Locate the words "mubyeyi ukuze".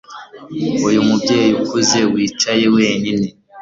1.07-1.99